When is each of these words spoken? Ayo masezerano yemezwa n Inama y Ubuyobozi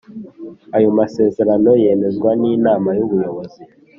Ayo 0.75 0.89
masezerano 0.99 1.71
yemezwa 1.83 2.29
n 2.39 2.41
Inama 2.53 2.89
y 2.97 3.01
Ubuyobozi 3.05 3.61